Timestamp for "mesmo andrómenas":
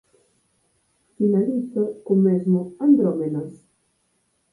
2.25-3.51